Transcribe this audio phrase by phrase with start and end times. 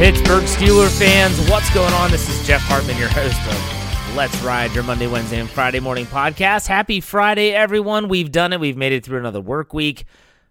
[0.00, 2.10] Pittsburgh Steeler fans, what's going on?
[2.10, 6.06] This is Jeff Hartman, your host of Let's Ride, your Monday, Wednesday, and Friday morning
[6.06, 6.66] podcast.
[6.66, 8.08] Happy Friday, everyone.
[8.08, 8.60] We've done it.
[8.60, 10.06] We've made it through another work week.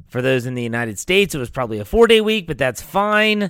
[0.06, 2.80] For those in the United States, it was probably a four day week, but that's
[2.80, 3.50] fine.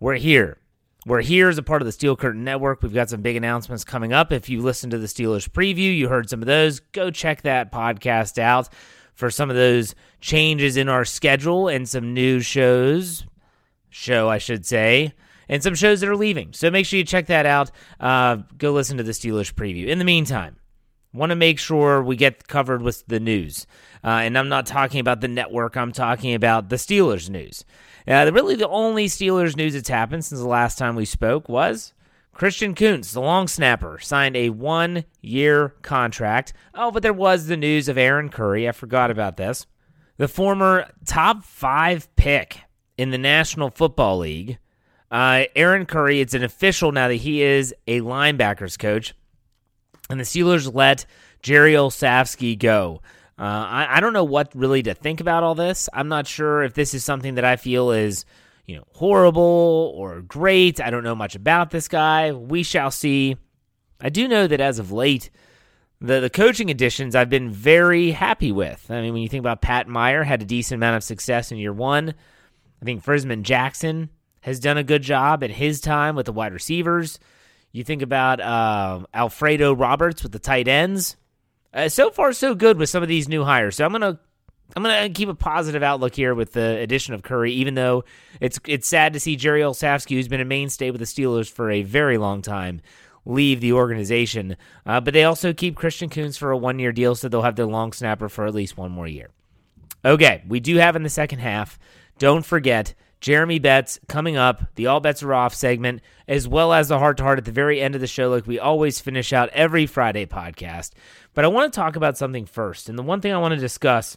[0.00, 0.58] We're here.
[1.06, 2.82] We're here as a part of the Steel Curtain Network.
[2.82, 4.32] We've got some big announcements coming up.
[4.32, 6.80] If you listened to the Steelers preview, you heard some of those.
[6.80, 8.68] Go check that podcast out
[9.14, 13.24] for some of those changes in our schedule and some new shows.
[13.90, 15.14] Show, I should say
[15.48, 16.52] and some shows that are leaving.
[16.52, 17.70] So make sure you check that out.
[18.00, 19.86] Uh, go listen to the Steelers preview.
[19.86, 20.56] In the meantime,
[21.12, 23.66] want to make sure we get covered with the news.
[24.04, 27.64] Uh, and I'm not talking about the network, I'm talking about the Steelers news.
[28.06, 31.92] Uh, really, the only Steelers news that's happened since the last time we spoke was
[32.32, 36.52] Christian Kuntz, the long snapper, signed a one year contract.
[36.74, 38.68] Oh, but there was the news of Aaron Curry.
[38.68, 39.66] I forgot about this.
[40.18, 42.60] The former top five pick
[42.96, 44.58] in the National Football League
[45.10, 49.14] uh, Aaron Curry, it's an official now that he is a linebackers coach,
[50.10, 51.06] and the Steelers let
[51.42, 53.00] Jerry Olsavsky go.
[53.38, 55.88] Uh, I, I don't know what really to think about all this.
[55.92, 58.24] I'm not sure if this is something that I feel is,
[58.66, 60.80] you know, horrible or great.
[60.80, 62.32] I don't know much about this guy.
[62.32, 63.36] We shall see.
[64.00, 65.30] I do know that as of late,
[66.00, 68.90] the the coaching additions I've been very happy with.
[68.90, 71.58] I mean, when you think about Pat Meyer, had a decent amount of success in
[71.58, 72.14] year one.
[72.80, 74.10] I think Frisman Jackson
[74.46, 77.18] has done a good job in his time with the wide receivers.
[77.72, 81.16] You think about uh, Alfredo Roberts with the tight ends.
[81.74, 83.74] Uh, so far, so good with some of these new hires.
[83.74, 84.20] So I'm gonna
[84.76, 88.04] I'm gonna keep a positive outlook here with the addition of Curry, even though
[88.40, 91.68] it's it's sad to see Jerry Olsavsky, who's been a mainstay with the Steelers for
[91.68, 92.80] a very long time,
[93.24, 94.56] leave the organization.
[94.86, 97.56] Uh, but they also keep Christian Kuntz for a one year deal, so they'll have
[97.56, 99.30] their long snapper for at least one more year.
[100.04, 101.80] Okay, we do have in the second half.
[102.18, 106.88] Don't forget Jeremy Betts coming up, the All Bets Are Off segment, as well as
[106.88, 109.32] the heart to heart at the very end of the show, like we always finish
[109.32, 110.92] out every Friday podcast.
[111.34, 112.88] But I want to talk about something first.
[112.88, 114.16] And the one thing I want to discuss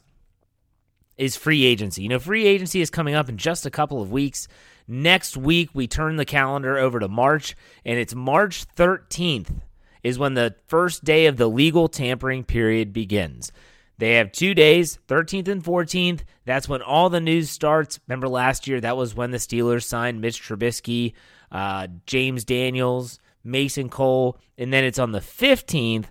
[1.17, 2.03] is free agency.
[2.03, 4.47] You know, free agency is coming up in just a couple of weeks.
[4.87, 7.55] Next week, we turn the calendar over to March,
[7.85, 9.61] and it's March 13th
[10.03, 13.51] is when the first day of the legal tampering period begins.
[13.99, 16.21] They have two days, 13th and 14th.
[16.45, 17.99] That's when all the news starts.
[18.07, 21.13] Remember last year, that was when the Steelers signed Mitch Trubisky,
[21.51, 24.37] uh, James Daniels, Mason Cole.
[24.57, 26.05] And then it's on the 15th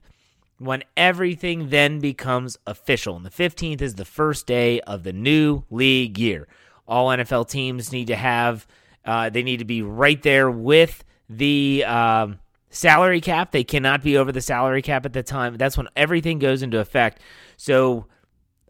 [0.58, 3.16] when everything then becomes official.
[3.16, 6.46] And the 15th is the first day of the new league year.
[6.86, 8.66] All NFL teams need to have,
[9.06, 12.38] uh, they need to be right there with the um,
[12.68, 13.50] salary cap.
[13.50, 15.56] They cannot be over the salary cap at the time.
[15.56, 17.20] That's when everything goes into effect.
[17.58, 18.06] So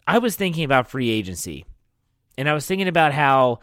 [0.07, 1.63] I was thinking about free agency,
[2.37, 3.59] and I was thinking about how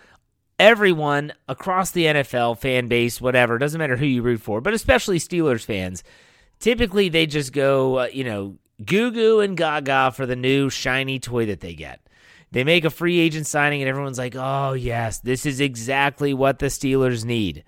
[0.58, 5.18] everyone across the NFL fan base, whatever, doesn't matter who you root for, but especially
[5.18, 6.04] Steelers fans,
[6.60, 11.18] typically they just go, uh, you know, goo goo and gaga for the new shiny
[11.18, 12.00] toy that they get.
[12.52, 16.60] They make a free agent signing, and everyone's like, oh, yes, this is exactly what
[16.60, 17.64] the Steelers need.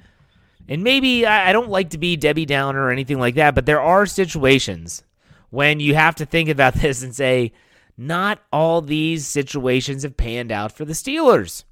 [0.68, 3.80] And maybe I don't like to be Debbie Downer or anything like that, but there
[3.80, 5.02] are situations
[5.50, 7.52] when you have to think about this and say,
[7.96, 11.64] not all these situations have panned out for the Steelers.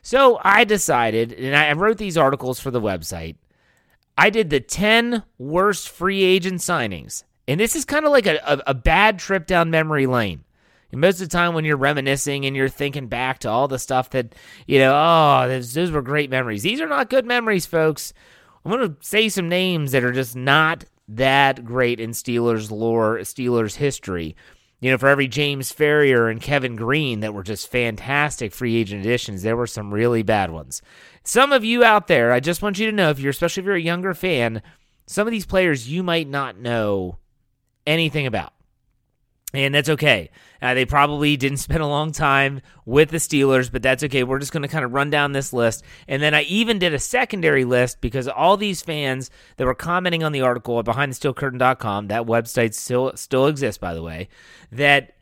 [0.00, 3.36] So I decided, and I wrote these articles for the website.
[4.16, 7.24] I did the 10 worst free agent signings.
[7.46, 10.44] And this is kind of like a, a, a, bad trip down memory lane.
[10.90, 13.78] And most of the time, when you're reminiscing and you're thinking back to all the
[13.78, 14.34] stuff that,
[14.66, 16.62] you know, oh, those, those were great memories.
[16.62, 18.12] These are not good memories, folks.
[18.64, 23.18] I'm going to say some names that are just not that great in Steelers lore,
[23.18, 24.36] Steelers history
[24.82, 29.02] you know, for every James Farrior and Kevin Greene that were just fantastic free agent
[29.02, 30.82] additions, there were some really bad ones.
[31.22, 33.66] Some of you out there, I just want you to know, if you're especially if
[33.66, 34.60] you're a younger fan,
[35.06, 37.18] some of these players you might not know
[37.86, 38.54] anything about.
[39.54, 40.30] And that's okay.
[40.60, 44.24] Uh, they probably didn't spend a long time with the Steelers, but that's okay.
[44.24, 45.84] We're just going to kind of run down this list.
[46.08, 50.24] And then I even did a secondary list because all these fans that were commenting
[50.24, 54.28] on the article at BehindTheSteelCurtain.com, that website still still exists, by the way,
[54.70, 55.14] that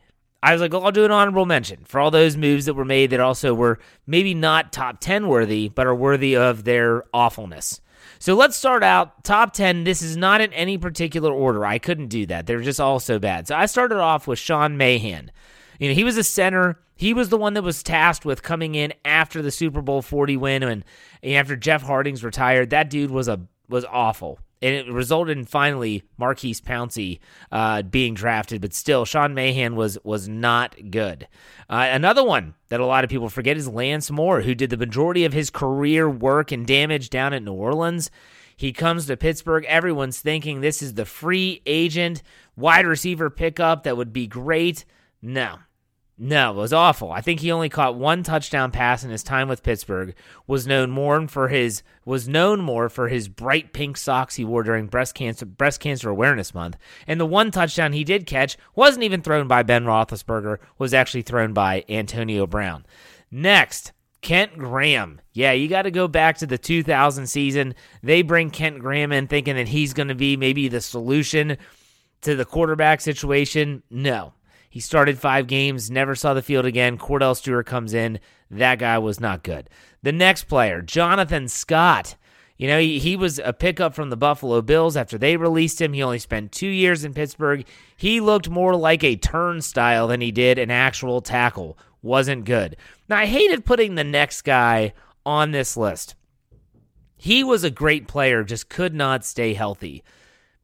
[0.43, 2.85] I was like, well, I'll do an honorable mention for all those moves that were
[2.85, 7.79] made that also were maybe not top 10 worthy, but are worthy of their awfulness.
[8.21, 9.83] So let's start out top 10.
[9.83, 11.65] This is not in any particular order.
[11.65, 12.45] I couldn't do that.
[12.45, 13.47] They're just all so bad.
[13.47, 15.31] So I started off with Sean Mahan.
[15.79, 16.79] You know, he was a center.
[16.93, 20.37] He was the one that was tasked with coming in after the Super Bowl 40
[20.37, 20.83] win and
[21.23, 22.69] after Jeff Hartings retired.
[22.69, 24.37] That dude was a was awful.
[24.61, 27.19] And it resulted in finally Maurkice Pouncey
[27.51, 31.27] uh, being drafted, but still, Sean Mahan was was not good.
[31.69, 34.77] Uh, another one that a lot of people forget is Lance Moore, who did the
[34.77, 38.11] majority of his career work and damage down at New Orleans.
[38.55, 39.65] He comes to Pittsburgh.
[39.67, 42.21] Everyone's thinking this is the free agent
[42.55, 44.85] wide receiver pickup that would be great.
[45.19, 45.57] No,
[46.23, 47.11] no, it was awful.
[47.11, 50.13] I think he only caught one touchdown pass in his time with Pittsburgh.
[50.45, 54.61] Was known more for his was known more for his bright pink socks he wore
[54.61, 56.77] during breast cancer breast cancer awareness month.
[57.07, 60.59] And the one touchdown he did catch wasn't even thrown by Ben Roethlisberger.
[60.77, 62.85] Was actually thrown by Antonio Brown.
[63.31, 63.91] Next,
[64.21, 65.21] Kent Graham.
[65.33, 67.73] Yeah, you got to go back to the 2000 season.
[68.03, 71.57] They bring Kent Graham in thinking that he's going to be maybe the solution
[72.21, 73.81] to the quarterback situation.
[73.89, 74.33] No,
[74.71, 76.97] he started five games, never saw the field again.
[76.97, 78.21] Kordell Stewart comes in.
[78.49, 79.69] That guy was not good.
[80.01, 82.15] The next player, Jonathan Scott.
[82.55, 85.91] You know, he, he was a pickup from the Buffalo Bills after they released him.
[85.91, 87.65] He only spent two years in Pittsburgh.
[87.97, 91.77] He looked more like a turnstile than he did an actual tackle.
[92.01, 92.77] Wasn't good.
[93.09, 94.93] Now, I hated putting the next guy
[95.25, 96.15] on this list.
[97.17, 100.01] He was a great player, just could not stay healthy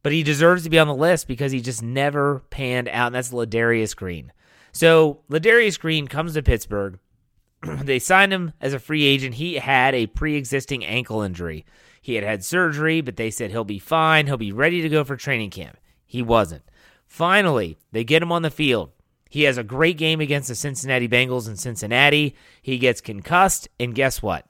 [0.08, 3.14] but he deserves to be on the list because he just never panned out, and
[3.14, 4.32] that's Ladarius Green.
[4.72, 6.98] So Ladarius Green comes to Pittsburgh.
[7.62, 9.34] they signed him as a free agent.
[9.34, 11.66] He had a pre-existing ankle injury.
[12.00, 14.24] He had had surgery, but they said he'll be fine.
[14.24, 15.76] He'll be ready to go for training camp.
[16.06, 16.62] He wasn't.
[17.06, 18.92] Finally, they get him on the field.
[19.28, 22.34] He has a great game against the Cincinnati Bengals in Cincinnati.
[22.62, 24.46] He gets concussed, and guess what?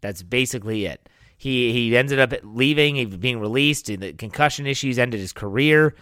[0.00, 1.06] That's basically it.
[1.42, 3.88] He he ended up leaving, being released.
[3.88, 5.96] and The concussion issues ended his career.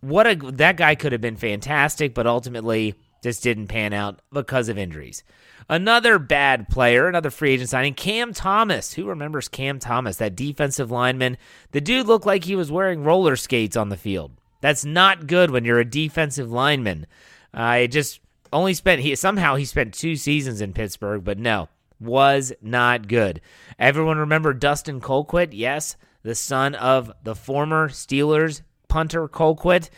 [0.00, 4.70] What a that guy could have been fantastic, but ultimately just didn't pan out because
[4.70, 5.22] of injuries.
[5.68, 8.94] Another bad player, another free agent signing, Cam Thomas.
[8.94, 11.36] Who remembers Cam Thomas, that defensive lineman?
[11.72, 14.32] The dude looked like he was wearing roller skates on the field.
[14.62, 17.06] That's not good when you're a defensive lineman.
[17.52, 18.20] I uh, just
[18.54, 21.68] only spent he somehow he spent two seasons in Pittsburgh, but no,
[22.00, 23.40] was not good.
[23.78, 25.50] Everyone remember Dustin Colquitt?
[25.52, 29.90] Yes, the son of the former Steelers punter Colquitt.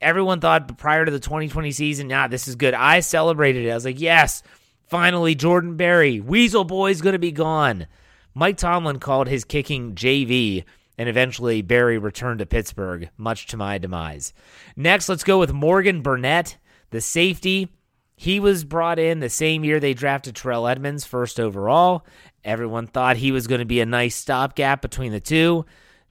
[0.00, 2.74] Everyone thought prior to the 2020 season, nah, this is good.
[2.74, 3.70] I celebrated it.
[3.70, 4.42] I was like, yes,
[4.86, 7.86] finally, Jordan Berry, Weasel Boy's going to be gone.
[8.34, 10.64] Mike Tomlin called his kicking JV,
[10.98, 14.34] and eventually Berry returned to Pittsburgh, much to my demise.
[14.76, 16.58] Next, let's go with Morgan Burnett,
[16.90, 17.68] the safety.
[18.16, 22.06] He was brought in the same year they drafted Terrell Edmunds first overall.
[22.44, 25.66] Everyone thought he was going to be a nice stopgap between the two.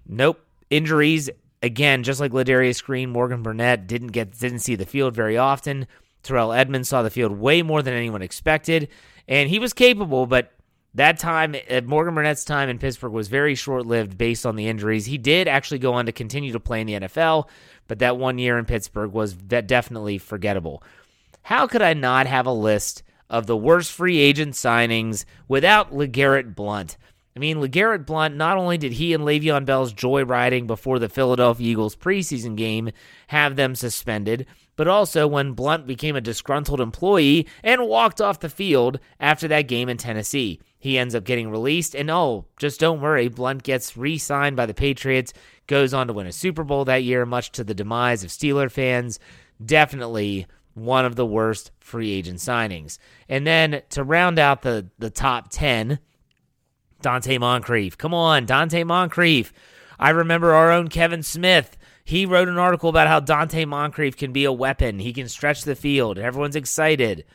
[0.08, 0.40] Nope.
[0.70, 1.30] Injuries
[1.64, 5.88] again, just like Ladarius Green, Morgan Burnett didn't get didn't see the field very often.
[6.22, 8.88] Terrell Edmunds saw the field way more than anyone expected,
[9.28, 10.52] and he was capable, but
[10.96, 14.70] That time, uh, Morgan Burnett's time in Pittsburgh was very short lived based on the
[14.70, 15.06] injuries.
[15.06, 17.50] He did actually go on to continue to play in the NFL,
[17.90, 20.82] but that one year in Pittsburgh was definitely forgettable.
[21.46, 26.56] How could I not have a list of the worst free agent signings without LeGarrette
[26.56, 26.98] Blunt?
[27.36, 31.70] I mean, LeGarrette Blunt, not only did he and Le'Veon Bell's joyriding before the Philadelphia
[31.70, 32.90] Eagles preseason game
[33.28, 38.50] have them suspended, but also when Blunt became a disgruntled employee and walked off the
[38.50, 40.60] field after that game in Tennessee.
[40.80, 44.66] He ends up getting released, and oh, just don't worry, Blunt gets re signed by
[44.66, 45.32] the Patriots,
[45.68, 48.72] goes on to win a Super Bowl that year, much to the demise of Steeler
[48.72, 49.20] fans.
[49.64, 53.00] Definitely one of the worst free agent signings.
[53.27, 56.00] And then to round out the, the top 10,
[57.01, 57.98] Donte Moncrief.
[57.98, 59.51] Come on, Donte Moncrief.
[59.98, 61.77] I remember our own Kevin Smith.
[62.03, 65.00] He wrote an article about how Donte Moncrief can be a weapon.
[65.00, 66.20] He can stretch the field.
[66.20, 67.25] Everyone's excited.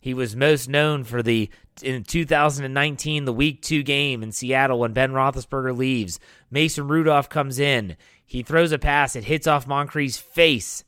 [0.00, 1.50] He was most known for the
[1.82, 6.18] in 2019 the Week Two game in Seattle when Ben Roethlisberger leaves.
[6.50, 7.96] Mason Rudolph comes in.
[8.24, 9.14] He throws a pass.
[9.16, 10.84] It hits off Moncrief's face,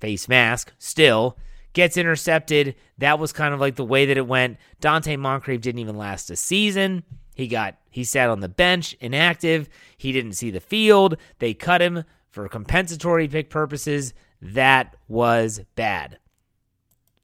[0.00, 0.72] face mask.
[0.78, 1.36] Still
[1.76, 2.74] gets intercepted.
[2.96, 4.56] That was kind of like the way that it went.
[4.80, 7.04] Donte Moncrief didn't even last a season.
[7.34, 9.68] He got he sat on the bench, inactive.
[9.98, 11.18] He didn't see the field.
[11.38, 14.14] They cut him for compensatory pick purposes.
[14.40, 16.18] That was bad.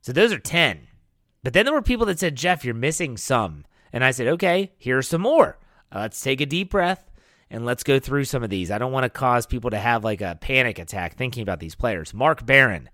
[0.02, 0.86] So those are 10.
[1.42, 3.64] But then there were people that said, Jeff, you're missing some.
[3.90, 5.58] And I said, okay, here's some more.
[5.90, 7.10] Uh, let's take a deep breath
[7.50, 8.70] and let's go through some of these.
[8.70, 11.74] I don't want to cause people to have like a panic attack thinking about these
[11.74, 12.12] players.
[12.12, 12.90] Mark Barron.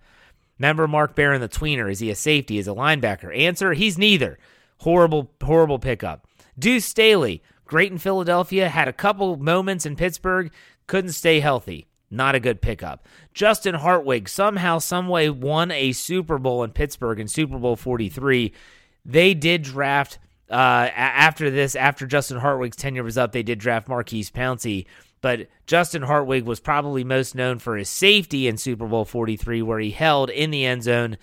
[0.58, 1.90] Remember Mark Barron, the tweener?
[1.90, 2.58] Is he a safety?
[2.58, 3.36] Is a linebacker?
[3.36, 4.38] Answer: He's neither.
[4.78, 6.26] Horrible, horrible pickup.
[6.58, 10.52] Deuce Staley, great in Philadelphia, had a couple moments in Pittsburgh,
[10.86, 11.86] couldn't stay healthy.
[12.10, 13.06] Not a good pickup.
[13.34, 18.52] Justin Hartwig somehow, someway won a Super Bowl in Pittsburgh in Super Bowl 43.
[19.04, 20.18] They did draft
[20.50, 24.86] uh, after this, after Justin Hartwig's tenure was up, they did draft Maurkice Pouncey.
[25.20, 29.80] But Justin Hartwig was probably most known for his safety in Super Bowl 43, where
[29.80, 31.18] he held in the end zone.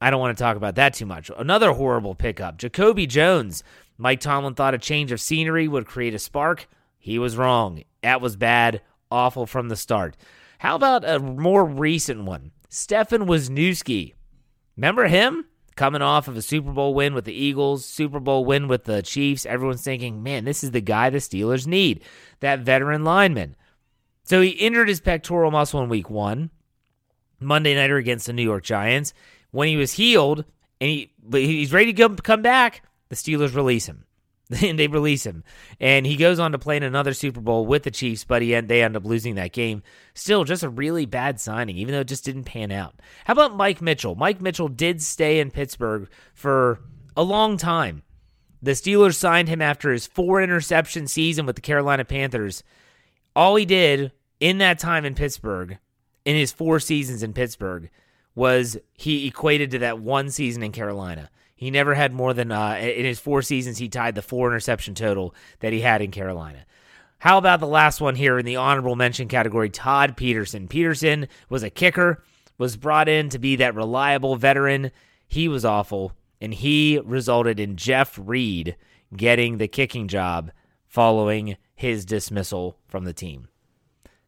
[0.00, 1.30] I don't want to talk about that too much.
[1.36, 2.58] Another horrible pickup.
[2.58, 3.64] Jacoby Jones.
[3.96, 6.68] Mike Tomlin thought a change of scenery would create a spark.
[6.98, 7.82] He was wrong.
[8.02, 10.16] That was bad awful from the start.
[10.58, 12.52] How about a more recent one?
[12.68, 14.14] Stefan Wisniewski.
[14.76, 15.46] Remember him?
[15.78, 19.00] Coming off of a Super Bowl win with the Eagles, Super Bowl win with the
[19.00, 19.46] Chiefs.
[19.46, 22.02] Everyone's thinking, man, this is the guy the Steelers need,
[22.40, 23.54] that veteran lineman.
[24.24, 26.50] So he injured his pectoral muscle in week one,
[27.38, 29.14] Monday nighter against the New York Giants.
[29.52, 30.44] When he was healed
[30.80, 34.02] and he, he's ready to come back, the Steelers release him.
[34.62, 35.44] and they release him.
[35.78, 38.54] And he goes on to play in another Super Bowl with the Chiefs, but he
[38.54, 39.82] end, they end up losing that game.
[40.14, 42.94] Still, just a really bad signing, even though it just didn't pan out.
[43.26, 44.14] How about Mike Mitchell?
[44.14, 46.80] Mike Mitchell did stay in Pittsburgh for
[47.16, 48.02] a long time.
[48.62, 52.64] The Steelers signed him after his four interception season with the Carolina Panthers.
[53.36, 55.78] All he did in that time in Pittsburgh,
[56.24, 57.90] in his four seasons in Pittsburgh,
[58.34, 61.30] was he equated to that one season in Carolina.
[61.58, 63.78] He never had more than uh, in his four seasons.
[63.78, 66.64] He tied the four interception total that he had in Carolina.
[67.18, 69.68] How about the last one here in the honorable mention category?
[69.68, 70.68] Todd Peterson.
[70.68, 72.22] Peterson was a kicker,
[72.58, 74.92] was brought in to be that reliable veteran.
[75.26, 78.76] He was awful, and he resulted in Jeff Reed
[79.16, 80.52] getting the kicking job
[80.86, 83.48] following his dismissal from the team.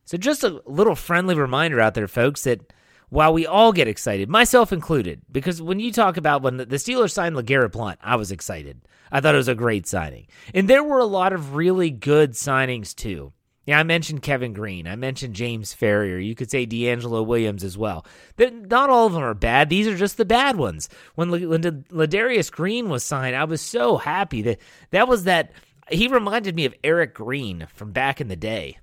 [0.05, 2.73] So, just a little friendly reminder out there, folks, that
[3.11, 7.13] while we all get excited, myself included, because when you talk about when the Steelers
[7.13, 8.81] signed LeGarrette Blunt, I was excited.
[9.13, 10.29] I thought it was a great signing.
[10.55, 13.33] And there were a lot of really good signings too.
[13.67, 14.87] Yeah, I mentioned Kevin Greene.
[14.87, 16.25] I mentioned James Farrior.
[16.25, 18.07] You could say DeAngelo Williams as well.
[18.39, 19.69] not all of them are bad.
[19.69, 20.89] These are just the bad ones.
[21.15, 24.59] When, when Ladarius Green was signed, I was so happy that
[24.91, 25.53] that was that.
[25.91, 28.79] He reminded me of Eric Green from back in the day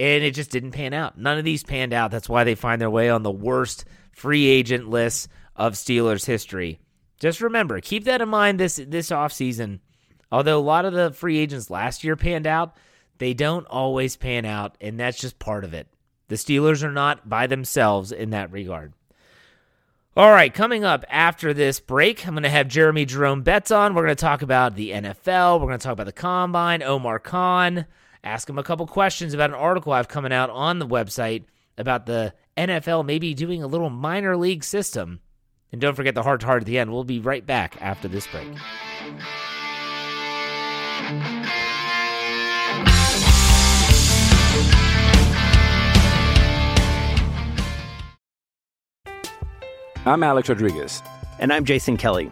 [0.00, 1.18] and it just didn't pan out.
[1.18, 2.10] None of these panned out.
[2.10, 6.80] That's why they find their way on the worst free agent list of Steelers history.
[7.18, 9.80] Just remember, keep that in mind this this offseason.
[10.32, 12.76] Although a lot of the free agents last year panned out,
[13.18, 15.86] they don't always pan out, and that's just part of it.
[16.28, 18.94] The Steelers are not by themselves in that regard.
[20.16, 23.94] All right, coming up after this break, I'm going to have Jeremy Jerome Betts on.
[23.94, 25.60] We're going to talk about the NFL.
[25.60, 27.84] We're going to talk about the combine, Omar Khan
[28.24, 31.44] ask him a couple questions about an article I've coming out on the website
[31.78, 35.20] about the NFL maybe doing a little minor league system.
[35.72, 36.92] And don't forget the heart to heart at the end.
[36.92, 38.48] We'll be right back after this break.
[50.06, 51.02] I'm Alex Rodriguez.
[51.38, 52.30] And I'm Jason Kelly.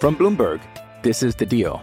[0.00, 0.60] From Bloomberg,
[1.02, 1.82] this is The Deal.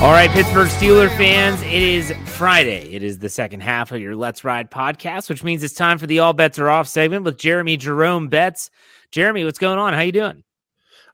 [0.00, 2.90] All right, Pittsburgh Steeler fans, it is Friday.
[2.90, 6.06] It is the second half of your Let's Ride podcast, which means it's time for
[6.06, 8.70] the All Bets Are Off segment with Jeremy Jerome Betts.
[9.12, 9.92] Jeremy, what's going on?
[9.92, 10.42] How you doing?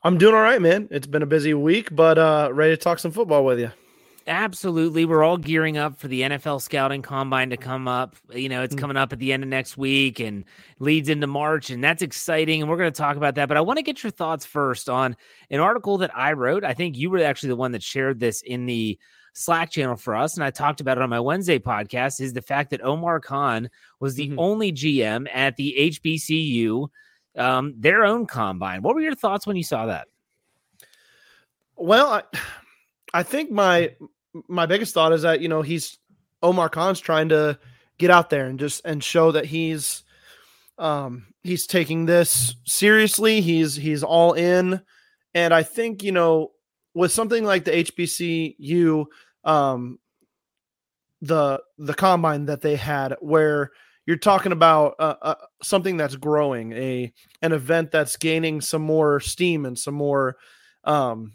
[0.05, 0.87] I'm doing all right, man.
[0.93, 3.73] It's been a busy week, but uh ready to talk some football with you.
[4.28, 5.04] Absolutely.
[5.04, 8.16] We're all gearing up for the NFL scouting combine to come up.
[8.35, 8.78] You know, it's Mm.
[8.78, 10.45] coming up at the end of next week and
[10.80, 12.61] leads into March, and that's exciting.
[12.61, 13.47] And we're going to talk about that.
[13.47, 15.16] But I want to get your thoughts first on
[15.50, 16.64] an article that I wrote.
[16.64, 18.99] I think you were actually the one that shared this in the
[19.33, 20.35] Slack channel for us.
[20.37, 23.71] And I talked about it on my Wednesday podcast is the fact that Omar Khan
[24.00, 24.37] was the Mhm.
[24.38, 26.88] only GM at the HBCU,
[27.37, 28.83] um, their own combine.
[28.83, 30.09] What were your thoughts when you saw that?
[31.76, 32.23] Well, I,
[33.12, 33.95] I think my
[34.49, 35.99] my biggest thought is that you know he's
[36.43, 37.59] Omar Khan's trying to
[37.99, 40.02] get out there and just and show that he's
[40.78, 43.40] um he's taking this seriously.
[43.40, 44.81] He's he's all in,
[45.35, 46.53] and I think you know
[46.94, 49.05] with something like the HBCU,
[49.44, 49.99] um,
[51.20, 53.70] the the combine that they had where
[54.07, 59.20] you're talking about uh, uh, something that's growing a an event that's gaining some more
[59.20, 60.37] steam and some more
[60.85, 61.33] um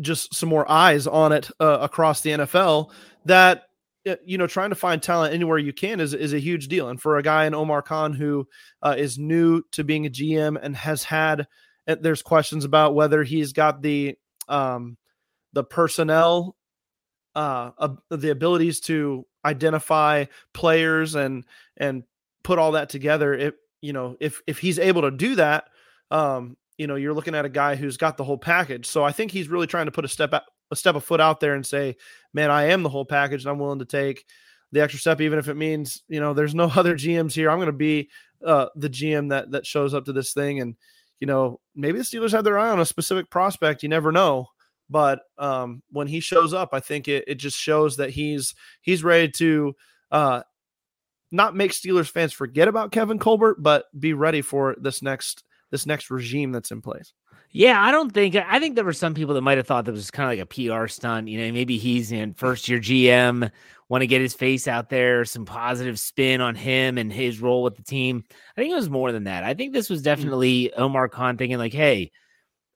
[0.00, 2.90] just some more eyes on it uh, across the NFL
[3.24, 3.64] that
[4.06, 6.88] uh, you know trying to find talent anywhere you can is is a huge deal.
[6.88, 8.46] And for a guy in Omar Khan who
[8.82, 11.46] uh, is new to being a GM and has had
[11.86, 14.16] uh, there's questions about whether he's got the
[14.48, 14.96] um
[15.52, 16.56] the personnel
[17.34, 21.44] uh ab- the abilities to identify players and
[21.76, 22.04] and
[22.42, 25.68] put all that together if you know if if he's able to do that
[26.10, 28.86] um you know you're looking at a guy who's got the whole package.
[28.86, 31.20] So i think he's really trying to put a step out, a step of foot
[31.20, 31.96] out there and say
[32.32, 34.24] man i am the whole package and i'm willing to take
[34.72, 37.50] the extra step even if it means you know there's no other gms here.
[37.50, 38.08] I'm going to be
[38.44, 40.60] uh the gm that that shows up to this thing.
[40.60, 40.76] And
[41.20, 43.82] you know maybe the steelers have their eye on a specific prospect.
[43.82, 44.48] You never know.
[44.90, 49.04] But um when he shows up i think it, it just shows that he's he's
[49.04, 49.74] ready to
[50.10, 50.42] uh
[51.30, 55.86] not make steelers fans forget about kevin colbert but be ready for this next this
[55.86, 57.12] next regime that's in place
[57.50, 59.92] Yeah, I don't think I think there were some people that might have thought that
[59.92, 61.28] was kind of like a PR stunt.
[61.28, 63.50] You know, maybe he's in first year GM,
[63.88, 67.62] want to get his face out there, some positive spin on him and his role
[67.62, 68.24] with the team.
[68.56, 69.44] I think it was more than that.
[69.44, 70.04] I think this was mm.
[70.04, 72.10] definitely Omar Khan thinking like, hey,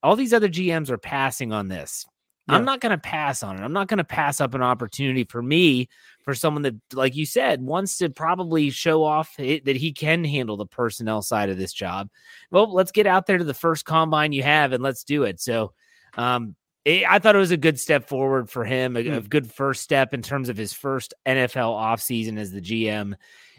[0.02, 2.06] all these other GMs are passing on this.
[2.48, 3.62] I'm not going to pass on it.
[3.62, 5.88] I'm not going to pass up an opportunity for me,
[6.24, 10.24] for someone that, like you said, wants to probably show off it, that he can
[10.24, 12.08] handle the personnel side of this job.
[12.50, 15.40] Well, let's get out there to the first combine you have and let's do it.
[15.40, 15.72] So,
[16.16, 19.28] um, it, I thought it was a good step forward for him, a, a Mm.
[19.28, 23.14] good first step in terms of his first NFL offseason as the GM.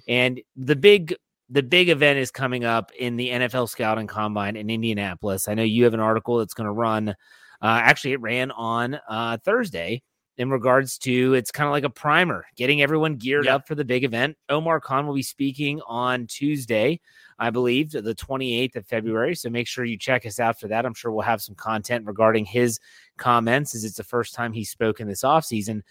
[0.08, 1.16] And the big
[1.50, 5.48] the big event is coming up in the NFL Scouting Combine in Indianapolis.
[5.48, 7.16] I know you have an article that's going to run.
[7.64, 10.04] Uh, actually, it ran on uh, Thursday
[10.38, 13.56] in regards to it's kind of like a primer, getting everyone geared Yeah.
[13.56, 14.36] up for the big event.
[14.50, 17.00] Omar Khan will be speaking on Tuesday,
[17.40, 19.36] I believe, the 28th of February.
[19.36, 20.86] So make sure you check us out for that.
[20.86, 22.80] I'm sure we'll have some content regarding his
[23.18, 25.84] comments as it's the first time he's spoken this offseason.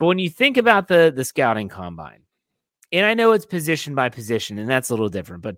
[0.00, 2.22] But when you think about the the scouting combine,
[2.90, 5.56] and I know it's position by position, and that's a little different, but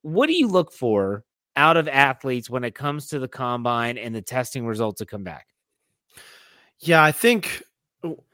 [0.00, 1.22] what do you look for
[1.56, 5.24] out of athletes when it comes to the combine and the testing results that come
[5.24, 5.48] back?
[6.78, 7.62] Yeah, I think,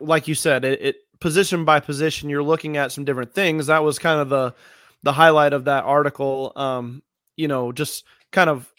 [0.00, 3.66] like you said, it, it position by position, you're looking at some different things.
[3.66, 4.54] That was kind of the
[5.02, 6.52] the highlight of that article.
[6.56, 7.02] Um,
[7.36, 8.72] you know, just kind of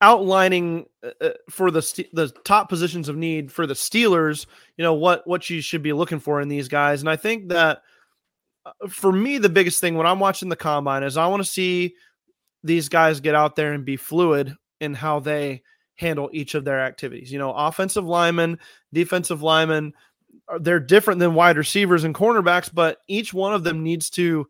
[0.00, 4.94] outlining uh, uh for the the top positions of need for the Steelers, you know
[4.94, 7.82] what what you should be looking for in these guys, and I think that
[8.64, 11.50] uh, for me the biggest thing when I'm watching the combine is I want to
[11.50, 11.94] see
[12.62, 15.62] these guys get out there and be fluid in how they
[15.96, 17.32] handle each of their activities.
[17.32, 18.58] You know, offensive linemen,
[18.92, 19.92] defensive linemen,
[20.48, 24.46] uh, they're different than wide receivers and cornerbacks, but each one of them needs to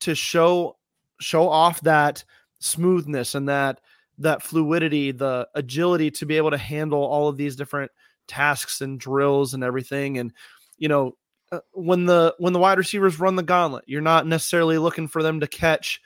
[0.00, 0.76] to show
[1.20, 2.24] show off that
[2.60, 3.80] smoothness and that
[4.18, 7.90] that fluidity, the agility to be able to handle all of these different
[8.26, 10.18] tasks and drills and everything.
[10.18, 10.32] And
[10.76, 11.16] you know,
[11.52, 15.22] uh, when the when the wide receivers run the gauntlet, you're not necessarily looking for
[15.22, 16.00] them to catch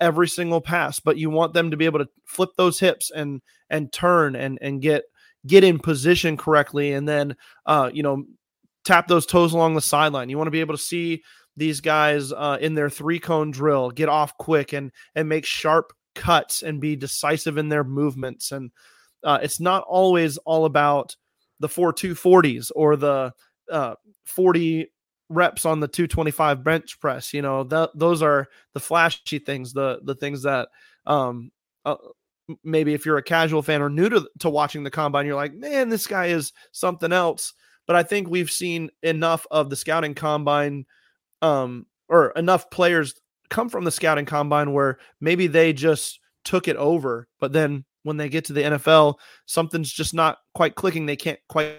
[0.00, 3.40] every single pass, but you want them to be able to flip those hips and
[3.70, 5.04] and turn and and get
[5.46, 8.24] get in position correctly, and then uh, you know
[8.84, 10.28] tap those toes along the sideline.
[10.28, 11.22] You want to be able to see
[11.56, 15.92] these guys uh, in their three cone drill get off quick and and make sharp
[16.14, 18.52] cuts and be decisive in their movements.
[18.52, 18.70] And
[19.24, 21.16] uh, it's not always all about
[21.60, 23.32] the four two forties or the
[23.70, 24.90] uh, 40
[25.28, 29.98] reps on the 225 bench press you know that those are the flashy things the
[30.04, 30.68] the things that
[31.06, 31.50] um
[31.84, 31.96] uh,
[32.62, 35.54] maybe if you're a casual fan or new to, to watching the combine you're like
[35.54, 37.54] man this guy is something else.
[37.86, 40.86] But i think we've seen enough of the scouting combine
[41.42, 43.14] um or enough players
[43.48, 48.16] come from the scouting combine where maybe they just took it over but then when
[48.16, 51.06] they get to the NFL something's just not quite clicking.
[51.06, 51.76] They can't quite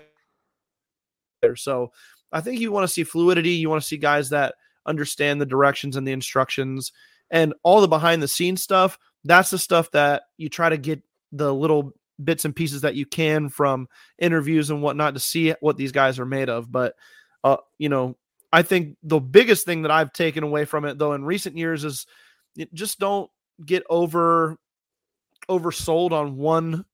[1.41, 1.55] there.
[1.55, 1.91] So
[2.31, 3.51] I think you want to see fluidity.
[3.51, 6.91] You want to see guys that understand the directions and the instructions
[7.29, 8.97] and all the behind the scenes stuff.
[9.23, 13.05] That's the stuff that you try to get the little bits and pieces that you
[13.05, 13.87] can from
[14.17, 16.71] interviews and whatnot to see what these guys are made of.
[16.71, 16.95] But,
[17.43, 18.15] uh, you know,
[18.51, 21.83] I think the biggest thing that I've taken away from it, though, in recent years
[21.83, 22.07] is
[22.73, 23.29] just don't
[23.63, 24.57] get over
[25.49, 26.85] oversold on one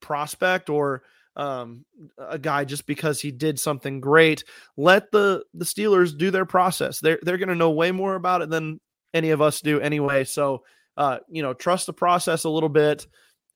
[0.00, 1.02] prospect or
[1.36, 1.84] um,
[2.18, 4.44] a guy just because he did something great.
[4.76, 6.98] Let the the Steelers do their process.
[6.98, 8.80] They're they're going to know way more about it than
[9.14, 10.24] any of us do anyway.
[10.24, 10.64] So,
[10.96, 13.06] uh, you know, trust the process a little bit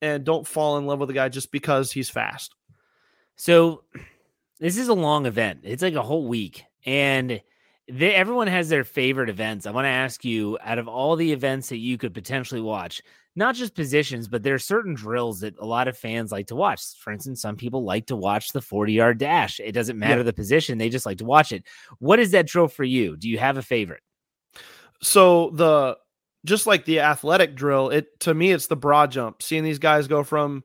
[0.03, 2.55] and don't fall in love with a guy just because he's fast.
[3.37, 3.85] So,
[4.59, 5.61] this is a long event.
[5.63, 7.41] It's like a whole week, and
[7.89, 9.67] they, everyone has their favorite events.
[9.67, 13.01] I want to ask you, out of all the events that you could potentially watch,
[13.37, 16.57] not just positions, but there are certain drills that a lot of fans like to
[16.57, 16.83] watch.
[16.99, 19.61] For instance, some people like to watch the 40 yard dash.
[19.61, 20.25] It doesn't matter yeah.
[20.25, 21.65] the position, they just like to watch it.
[21.99, 23.17] What is that drill for you?
[23.17, 24.03] Do you have a favorite?
[25.03, 25.97] So, the
[26.45, 29.43] just like the athletic drill, it to me, it's the broad jump.
[29.43, 30.65] Seeing these guys go from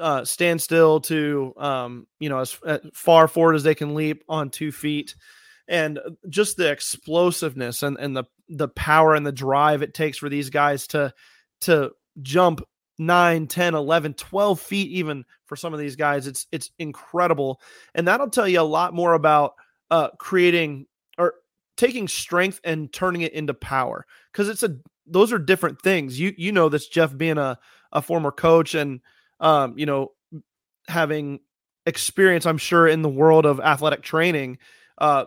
[0.00, 4.24] uh, stand still to, um, you know, as, as far forward as they can leap
[4.28, 5.14] on two feet
[5.68, 5.98] and
[6.28, 10.50] just the explosiveness and, and the the power and the drive it takes for these
[10.50, 11.12] guys to
[11.62, 12.60] to jump
[12.98, 16.26] 9 10 11 12 feet even for some of these guys.
[16.26, 17.60] It's it's incredible.
[17.94, 19.54] And that'll tell you a lot more about
[19.90, 20.86] uh creating
[21.18, 21.34] or
[21.76, 24.06] taking strength and turning it into power.
[24.32, 26.18] Because it's a those are different things.
[26.20, 27.58] You you know this jeff being a
[27.92, 29.00] a former coach and
[29.40, 30.12] um you know
[30.88, 31.40] having
[31.86, 34.58] experience i'm sure in the world of athletic training
[34.98, 35.24] uh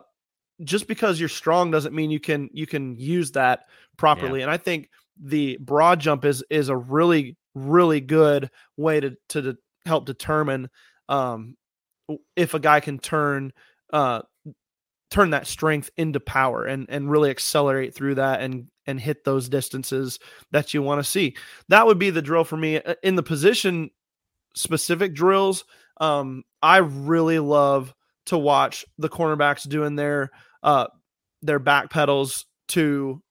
[0.63, 3.65] just because you're strong doesn't mean you can you can use that
[3.97, 4.39] properly.
[4.39, 4.45] Yeah.
[4.45, 4.89] and i think
[5.21, 10.69] the broad jump is is a really really good way to to de- help determine
[11.09, 11.55] um,
[12.35, 13.53] if a guy can turn
[13.93, 14.21] uh,
[15.09, 19.49] turn that strength into power and and really accelerate through that and and hit those
[19.49, 20.19] distances
[20.51, 21.35] that you want to see.
[21.69, 23.89] That would be the drill for me uh, in the position
[24.55, 25.63] specific drills.
[25.99, 27.93] Um, I really love
[28.27, 30.31] to watch the cornerbacks doing their
[30.63, 30.87] uh
[31.41, 33.21] their back pedals to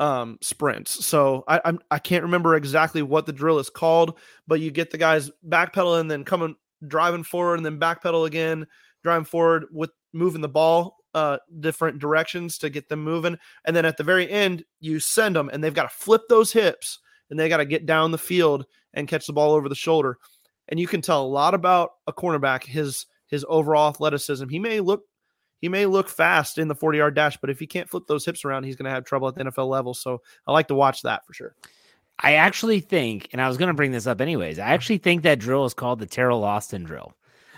[0.00, 1.04] um, sprints.
[1.04, 4.90] So I I'm, I can't remember exactly what the drill is called, but you get
[4.90, 8.66] the guys backpedaling, then coming driving forward, and then backpedal again,
[9.02, 13.84] driving forward with moving the ball uh, different directions to get them moving, and then
[13.84, 16.98] at the very end you send them, and they've got to flip those hips,
[17.30, 20.18] and they got to get down the field and catch the ball over the shoulder,
[20.68, 24.48] and you can tell a lot about a cornerback his his overall athleticism.
[24.48, 25.02] He may look
[25.64, 28.22] he may look fast in the 40 yard dash, but if he can't flip those
[28.22, 29.94] hips around, he's going to have trouble at the NFL level.
[29.94, 31.56] So I like to watch that for sure.
[32.18, 34.58] I actually think, and I was going to bring this up anyways.
[34.58, 37.14] I actually think that drill is called the Teryl Austin drill.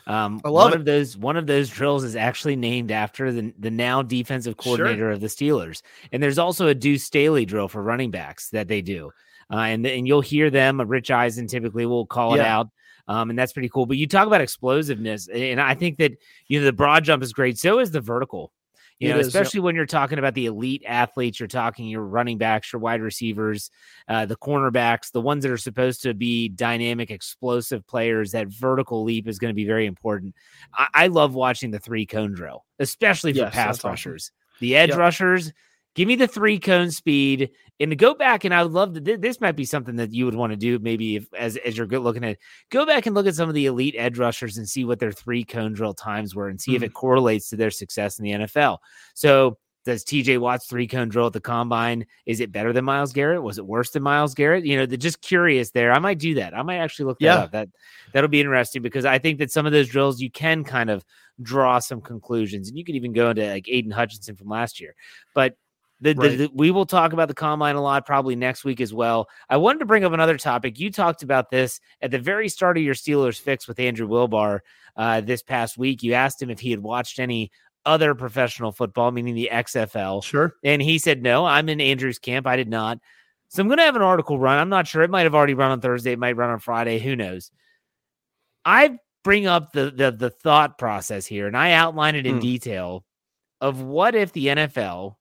[0.06, 0.76] Um, I love one it.
[0.76, 1.16] of those.
[1.16, 5.10] One of those drills is actually named after the the now defensive coordinator sure.
[5.10, 5.82] of the Steelers.
[6.12, 9.10] And there's also a Deuce Staley drill for running backs that they do,
[9.52, 10.80] uh, and and you'll hear them.
[10.80, 12.42] Rich Eisen typically will call yeah.
[12.42, 12.68] it out.
[13.08, 13.86] Um, and that's pretty cool.
[13.86, 16.12] But you talk about explosiveness, and I think that
[16.48, 17.58] you know the broad jump is great.
[17.58, 18.52] So is the vertical.
[18.98, 19.42] You It know, is, yep.
[19.42, 23.02] especially when you're talking about the elite athletes, you're talking your running backs, your wide
[23.02, 23.70] receivers,
[24.08, 28.32] uh, the cornerbacks, the ones that are supposed to be dynamic, explosive players.
[28.32, 30.34] That vertical leap is going to be very important.
[30.72, 33.90] I, I love watching the three cone drill, especially for Yes, pass that's awesome.
[33.90, 34.32] rushers.
[34.60, 34.98] The edge Yep.
[34.98, 35.52] rushers,
[35.94, 37.50] give me the three cone speed.
[37.78, 39.00] And to go back, and I would love to.
[39.18, 41.86] This might be something that you would want to do, maybe if as as you're
[41.86, 42.38] good looking at.
[42.70, 45.12] Go back and look at some of the elite edge rushers and see what their
[45.12, 46.94] three cone drill times were, and see if it mm-hmm.
[46.94, 48.78] correlates to their success in the NFL.
[49.14, 49.58] So.
[49.84, 52.06] Does TJ Watt's three cone drill at the combine?
[52.26, 53.40] Is it better than Myles Garrett?
[53.40, 54.66] Was it worse than Myles Garrett?
[54.66, 55.92] You know, they're just curious there.
[55.92, 56.58] I might do that.
[56.58, 57.36] I might actually look that Yeah.
[57.36, 57.52] up.
[57.52, 57.68] That
[58.12, 61.04] that'll be interesting because I think that some of those drills you can kind of
[61.40, 64.96] draw some conclusions, and you could even go into like Aidan Hutchinson from last year.
[65.36, 65.54] But
[66.00, 66.38] the, the- Right.
[66.38, 69.28] the- we will talk about the combine a lot probably next week as well.
[69.48, 70.78] I wanted to bring up another topic.
[70.78, 74.60] You talked about this at the very start of your Steelers fix with Andrew Wilbar
[74.96, 76.02] uh, this past week.
[76.02, 77.50] You asked him if he had watched any
[77.86, 80.22] other professional football, meaning the XFL.
[80.22, 80.54] Sure.
[80.64, 82.46] And he said, No, I'm in Andrew's camp.
[82.46, 82.98] I did not.
[83.48, 84.58] So I'm going to have an article run.
[84.58, 85.02] I'm not sure.
[85.02, 86.10] It might have already run on Thursday.
[86.12, 86.98] It might run on Friday.
[86.98, 87.52] Who knows?
[88.64, 92.40] I bring up the the, the thought process here and I outline it in Hmm.
[92.40, 93.04] detail
[93.60, 95.16] of what if the NFL,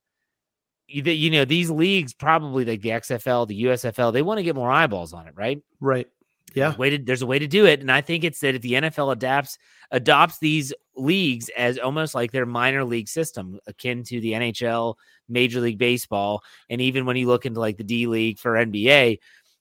[0.88, 4.72] you know, these leagues probably like the XFL, the USFL, they want to get more
[4.72, 5.62] eyeballs on it, right?
[5.80, 6.08] Right.
[6.54, 6.76] Yeah.
[6.76, 8.74] Way to, there's a way to do it, and I think it's that if the
[8.74, 9.58] NFL adapts
[9.92, 14.96] adopts these leagues as almost like their minor league system, akin to the NHL,
[15.28, 19.20] Major League Baseball, and even when you look into like the D League for NBA,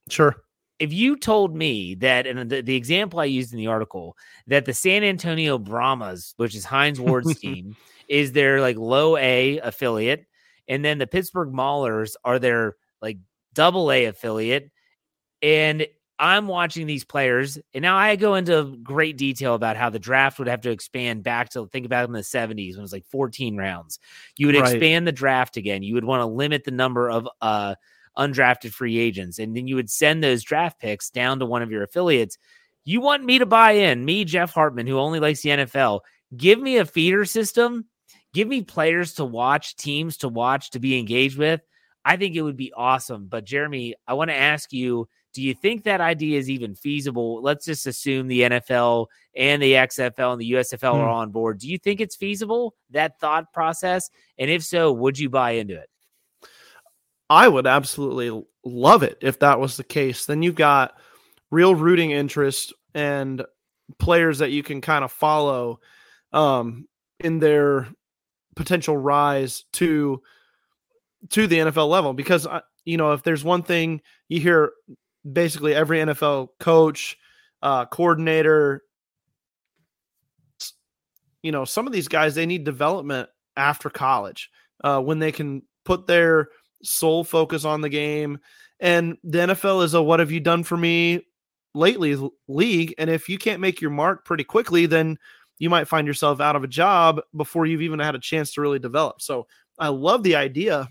[0.09, 0.37] Sure.
[0.79, 4.65] if you told me that, and the, the example I used in the article, that
[4.65, 7.75] the San Antonio Brahmas, which is Hines Ward's team,
[8.09, 10.27] is their like low A affiliate,
[10.69, 13.19] and then the Pittsburgh Maulers are their like
[13.53, 14.71] double A affiliate,
[15.43, 15.87] and
[16.19, 20.39] I'm watching these players, and now I go into great detail about how the draft
[20.39, 23.05] would have to expand back to think about in the 70s when it was like
[23.07, 23.99] 14 rounds.
[24.37, 24.75] You would Right.
[24.75, 25.83] expand the draft again.
[25.83, 27.75] You would want to limit the number of uh
[28.17, 31.73] undrafted free agents, and then you would send those draft picks down to one of
[31.73, 32.39] your affiliates.
[32.85, 36.01] You want me to buy in, me, Jeff Hartman, who only likes the NFL,
[36.37, 37.87] give me a feeder system,
[38.35, 41.63] give me players to watch, teams to watch, to be engaged with.
[42.05, 43.29] I think it would be awesome.
[43.29, 47.41] But Jeremy, I want to ask you, do you think that idea is even feasible?
[47.43, 51.15] Let's just assume the NFL and the XFL and the USFL are Hmm.
[51.15, 51.59] on board.
[51.59, 54.11] Do you think it's feasible, that thought process?
[54.39, 55.89] And if so, would you buy into it?
[57.31, 60.27] I would absolutely love it if that was the case.
[60.27, 60.99] Then you've got
[61.51, 63.45] real rooting interest and
[63.99, 65.81] players that you can kind of follow
[66.33, 66.87] um,
[67.21, 67.89] in their
[68.55, 70.23] potential rise to
[71.31, 72.13] to the NFL level.
[72.13, 74.73] Because uh, you know, if there's one thing you hear,
[75.31, 77.17] basically every NFL coach,
[77.63, 78.83] uh, coordinator,
[81.43, 84.51] you know, some of these guys they need development after college
[84.83, 86.49] uh, when they can put their
[86.83, 88.39] sole focus on the game.
[88.81, 91.23] And the NFL is a what have you done for me
[91.75, 92.17] lately
[92.49, 92.95] league.
[92.99, 95.19] And if you can't make your mark pretty quickly, then
[95.59, 98.61] you might find yourself out of a job before you've even had a chance to
[98.61, 99.21] really develop.
[99.21, 99.47] So
[99.79, 100.89] I love the idea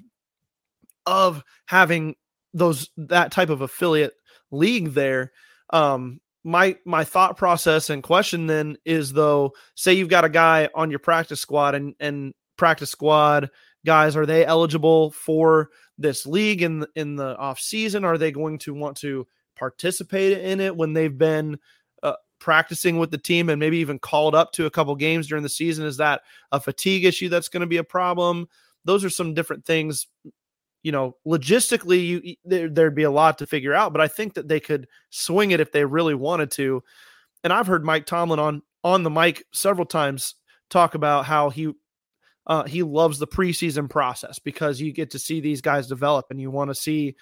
[1.06, 2.16] of having
[2.54, 4.14] those that type of affiliate
[4.52, 5.32] league there.
[5.72, 10.70] Um, my my thought process and question then is though, say you've got a guy
[10.76, 13.50] on your practice squad and and practice squad
[13.86, 18.58] guys are they eligible for this league in in the off season are they going
[18.58, 21.58] to want to participate in it when they've been
[22.44, 25.50] practicing with the team and maybe even called up to a couple games during the
[25.50, 28.50] season is that a fatigue issue that's going to be a problem?
[28.84, 30.08] Those are some different things.
[30.84, 34.34] You know logistically you there, there'd be a lot to figure out but i think
[34.34, 36.84] that they could swing it if they really wanted to.
[37.46, 40.36] And i've heard mike tomlin on on the mic several times
[40.70, 41.72] talk about how he
[42.48, 46.42] uh, he loves the preseason process because you get to see these guys develop and
[46.42, 47.16] you want to see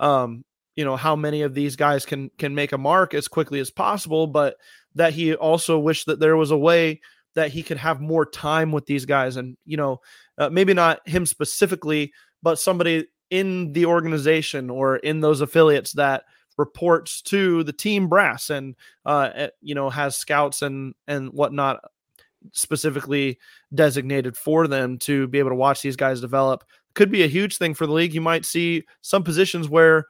[0.00, 0.44] um,
[0.78, 3.68] you know how many of these guys can can make a mark as quickly as
[3.68, 4.54] possible but
[4.94, 7.00] that he also wished that there was a way
[7.34, 10.00] that he could have more time with these guys and you know
[10.38, 12.12] uh, maybe not him specifically
[12.44, 16.22] but somebody in the organization or in those affiliates that
[16.56, 21.80] reports to the team brass and uh eh, you know has scouts and and whatnot
[22.52, 23.36] specifically
[23.74, 26.62] designated for them to be able to watch these guys develop.
[26.94, 28.14] Could be a huge thing for the league.
[28.14, 30.06] You might see some positions where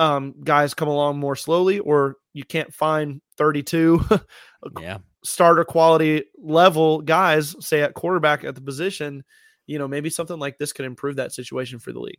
[0.00, 4.00] um guys come along more slowly or you can't find 32
[4.80, 4.98] Yeah.
[5.24, 9.22] starter quality level guys say at quarterback at the position
[9.66, 12.18] you know maybe something like this could improve that situation for the league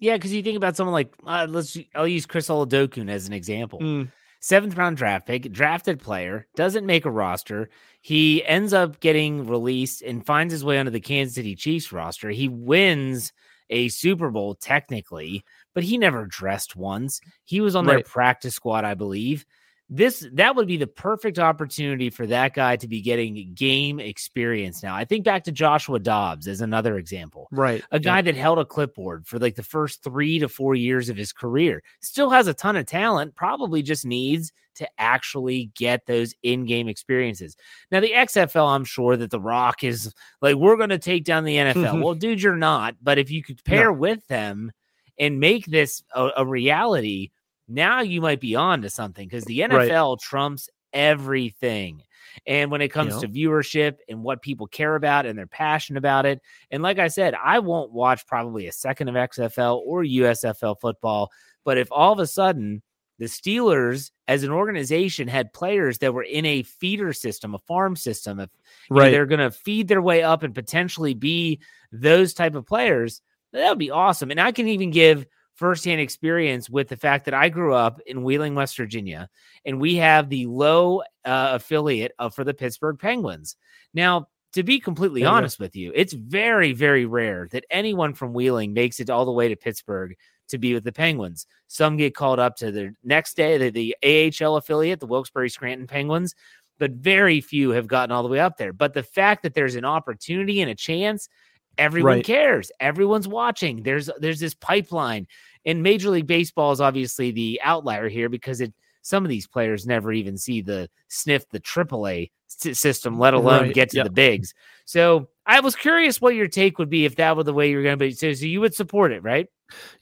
[0.00, 3.32] Yeah, because you think about someone like uh, let's I'll use Chris Oladokun as an
[3.34, 3.80] example.
[3.80, 4.12] Mm.
[4.40, 7.68] seventh round draft pick, drafted player, doesn't make a roster.
[8.00, 12.30] He ends up getting released and finds his way onto the Kansas City Chiefs roster.
[12.30, 13.32] He wins
[13.70, 17.20] a Super Bowl technically, but he never dressed once.
[17.44, 17.94] He was on right.
[17.94, 19.44] their practice squad, I believe
[19.90, 24.82] this that would be the perfect opportunity for that guy to be getting game experience
[24.82, 24.94] now.
[24.94, 27.48] I think back to Joshua Dobbs as another example.
[27.50, 27.82] Right.
[27.90, 28.22] A guy yeah.
[28.22, 31.82] that held a clipboard for like the first 3 to 4 years of his career.
[32.00, 37.56] Still has a ton of talent, probably just needs to actually get those in-game experiences.
[37.90, 41.44] Now the XFL, I'm sure that The Rock is like we're going to take down
[41.44, 41.74] the NFL.
[41.74, 42.00] Mm-hmm.
[42.00, 43.92] well, dude, you're not, but if you could pair no.
[43.94, 44.72] with them
[45.18, 47.30] and make this a, a reality,
[47.68, 50.20] now you might be on to something because the NFL right.
[50.20, 52.02] trumps everything.
[52.46, 53.20] And when it comes you know?
[53.20, 56.40] to viewership and what people care about and they're passionate about it.
[56.70, 61.30] And like I said, I won't watch probably a second of XFL or USFL football.
[61.64, 62.82] But if all of a sudden
[63.18, 67.96] the Steelers as an organization had players that were in a feeder system, a farm
[67.96, 68.50] system, if
[68.90, 69.10] right.
[69.10, 73.20] they're going to feed their way up and potentially be those type of players,
[73.52, 74.30] that would be awesome.
[74.30, 78.22] And I can even give firsthand experience with the fact that I grew up in
[78.22, 79.28] Wheeling, West Virginia,
[79.64, 83.56] and we have the low uh, affiliate of, for the Pittsburgh Penguins.
[83.92, 88.32] Now, to be completely yeah, honest with you, it's very, very rare that anyone from
[88.32, 90.16] Wheeling makes it all the way to Pittsburgh
[90.48, 91.46] to be with the Penguins.
[91.68, 95.86] Some get called up to the next day, the, the AHL affiliate, the Wilkes-Barre Scranton
[95.86, 96.34] Penguins,
[96.78, 98.72] but very few have gotten all the way up there.
[98.72, 101.28] But the fact that there's an opportunity and a chance,
[101.76, 102.24] everyone right.
[102.24, 102.70] cares.
[102.80, 103.82] Everyone's watching.
[103.82, 105.26] There's there's this pipeline.
[105.64, 109.86] And Major League Baseball is obviously the outlier here because it some of these players
[109.86, 113.74] never even see the sniff the AAA system, let mm, alone right.
[113.74, 114.04] get to yep.
[114.04, 114.54] the bigs.
[114.84, 117.82] So I was curious what your take would be if that were the way you're
[117.82, 118.12] going to be.
[118.12, 119.48] So, so you would support it, right?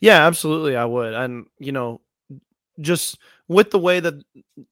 [0.01, 1.15] Yeah, absolutely, I would.
[1.15, 2.01] And you know,
[2.81, 4.15] just with the way that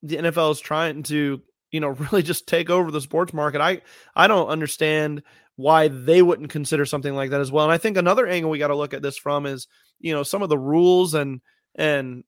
[0.03, 3.83] the NFL is trying to, you know, really just take over the sports market, I
[4.17, 5.23] I don't understand
[5.57, 7.65] why they wouldn't consider something like that as well.
[7.67, 9.69] And I think another angle we got to look at this from is,
[10.01, 11.41] you know, some of the rules and
[11.77, 12.25] and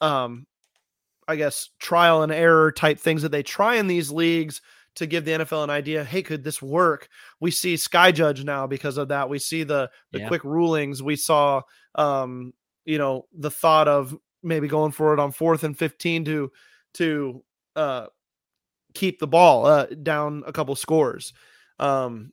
[0.00, 0.46] um
[1.28, 4.60] I guess trial and error type things that they try in these leagues
[4.96, 7.08] to give the NFL an idea, hey, could this work?
[7.40, 9.28] We see Sky Judge now because of that.
[9.28, 10.28] We see the the yeah.
[10.28, 11.02] quick rulings.
[11.02, 11.62] We saw
[11.94, 12.52] um,
[12.84, 16.52] you know, the thought of maybe going for it on fourth and 15 to
[16.94, 17.44] to
[17.76, 18.06] uh
[18.94, 21.32] keep the ball uh, down a couple scores.
[21.78, 22.32] Um,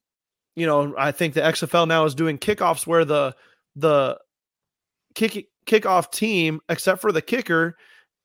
[0.56, 3.36] you know, I think the XFL now is doing kickoffs where the
[3.76, 4.20] the
[5.16, 7.78] kick kickoff team, except for the kicker,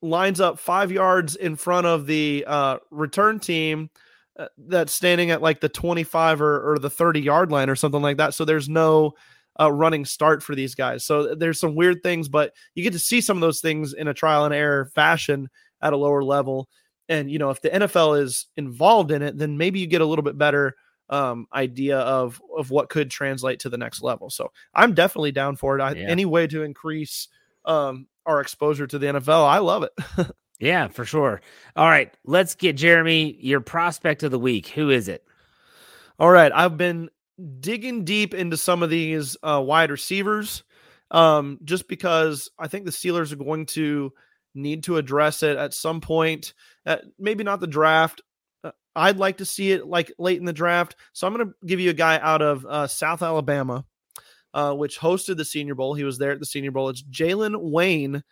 [0.02, 3.90] lines up five yards in front of the uh, return team
[4.38, 8.02] uh, that's standing at like the 25 or, or the 30 yard line or something
[8.02, 8.34] like that.
[8.34, 9.12] So there's no
[9.60, 11.04] uh, running start for these guys.
[11.04, 14.08] So there's some weird things, but you get to see some of those things in
[14.08, 15.48] a trial and error fashion
[15.80, 16.68] at a lower level.
[17.08, 20.06] And, you know, if the NFL is involved in it, then maybe you get a
[20.06, 20.74] little bit better
[21.10, 24.30] um, idea of of what could translate to the next level.
[24.30, 25.82] So I'm definitely down for it.
[25.82, 26.06] I, yeah.
[26.08, 27.28] Any way to increase
[27.64, 29.92] um, our exposure to the NFL, I love it.
[30.58, 31.40] yeah, for sure.
[31.76, 34.68] All right, let's get Jeremy your prospect of the week.
[34.68, 35.24] Who is it?
[36.18, 37.10] All right, I've been
[37.60, 40.62] digging deep into some of these uh, wide receivers,
[41.10, 44.12] um, just because I think the Steelers are going to
[44.54, 46.54] need to address it at some point.
[46.86, 48.22] At maybe not the draft,
[48.96, 50.96] I'd like to see it like late in the draft.
[51.12, 53.84] So I'm going to give you a guy out of uh, South Alabama,
[54.52, 55.94] uh, which hosted the Senior Bowl.
[55.94, 56.88] He was there at the Senior Bowl.
[56.88, 58.22] It's Jalen Wayne,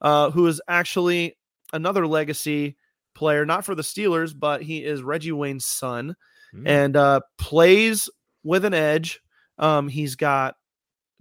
[0.00, 1.36] uh, who is actually
[1.76, 2.76] another legacy
[3.14, 6.16] player, not for the Steelers, but he is Reggie Wayne's son
[6.54, 6.62] mm.
[6.66, 8.08] and uh, plays
[8.42, 9.20] with an edge.
[9.58, 10.56] Um, he's got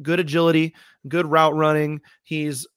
[0.02, 0.76] good agility,
[1.08, 2.02] good route running.
[2.24, 2.68] He's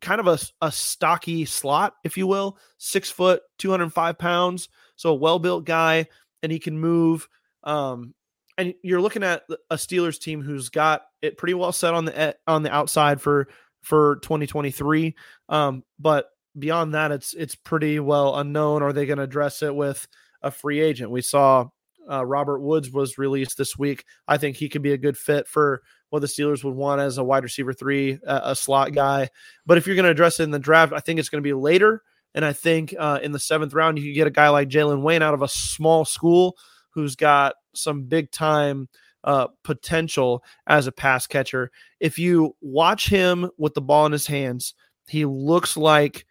[0.00, 4.68] kind of a, a stocky slot, if you will, six foot, 205 pounds.
[4.96, 6.06] So a well built guy,
[6.42, 7.28] and he can move.
[7.64, 8.14] Um,
[8.58, 12.36] and you're looking at a Steelers team who's got it pretty well set on the
[12.46, 13.48] on the outside for
[13.82, 15.14] for 2023.
[15.48, 18.82] Um, but beyond that, it's it's pretty well unknown.
[18.82, 20.06] Are they going to address it with
[20.42, 21.10] a free agent?
[21.10, 21.68] We saw
[22.10, 24.04] uh, Robert Woods was released this week.
[24.28, 27.18] I think he could be a good fit for what the Steelers would want as
[27.18, 29.28] a wide receiver three, uh, a slot guy.
[29.64, 31.46] But if you're going to address it in the draft, I think it's going to
[31.46, 32.02] be later.
[32.34, 35.02] And I think uh, in the seventh round, you could get a guy like Jalen
[35.02, 36.56] Wayne out of a small school
[36.90, 38.88] who's got some big time
[39.24, 41.70] uh, potential as a pass catcher.
[41.98, 44.74] If you watch him with the ball in his hands,
[45.08, 46.26] he looks like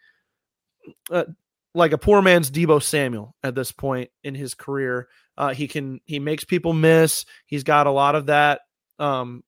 [1.10, 1.24] uh,
[1.74, 5.08] like a poor man's Deebo Samuel at this point in his career.
[5.36, 7.24] Uh, he can he makes people miss.
[7.46, 8.62] He's got a lot of that
[8.98, 9.44] um,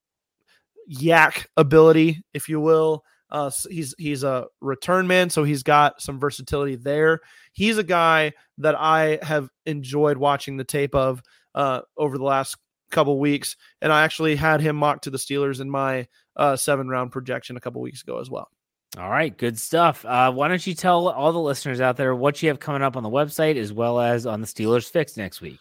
[0.90, 3.04] YAC ability, if you will.
[3.30, 7.20] Uh, he's he's a return man, so he's got some versatility there.
[7.52, 11.22] He's a guy that I have enjoyed watching the tape of
[11.54, 12.56] uh, over the last
[12.90, 16.88] couple weeks, and I actually had him mocked to the Steelers in my uh, seven
[16.88, 18.48] round projection a couple weeks ago as well.
[18.96, 20.04] All right, good stuff.
[20.04, 22.96] Uh, why don't you tell all the listeners out there what you have coming up
[22.96, 25.58] on the website as well as on the Steelers Fix next week?